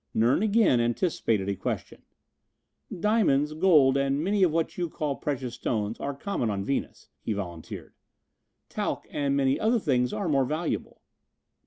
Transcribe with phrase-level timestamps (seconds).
[0.15, 2.01] Nern again anticipated a question.
[2.91, 7.33] "Diamonds, gold and many of what you call precious stones are common on Venus," he
[7.33, 7.93] volunteered.
[8.67, 11.03] "Talc and many other things are more valuable."